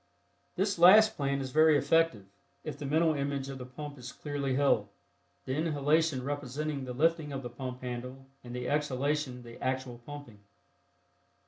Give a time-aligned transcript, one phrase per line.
[0.55, 2.25] This last plan is very effective
[2.63, 4.87] if the mental image of the pump is clearly held,
[5.45, 10.39] the inhalation representing the lifting of the pump handle and the exhalation the actual pumping.